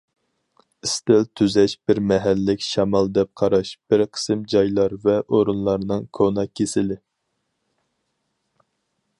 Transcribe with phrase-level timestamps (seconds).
[0.85, 6.99] ئىستىل تۈزەش بىر مەھەللىك شامال دەپ قاراش بىر قىسىم جايلار ۋە ئورۇنلارنىڭ كونا كېسىلى.